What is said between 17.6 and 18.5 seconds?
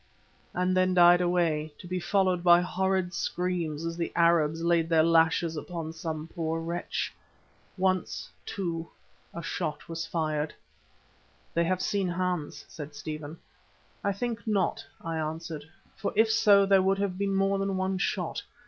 one shot.